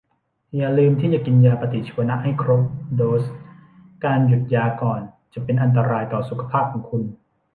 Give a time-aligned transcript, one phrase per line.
[0.55, 2.61] อย่าลืมที่จะกินยาปฏิชีวนะให้ครบ
[2.95, 3.23] โดส
[4.05, 5.01] การหยุดยาก่อน
[5.33, 7.03] จะเป็นอันตรายต่อสุขภาพของคุณ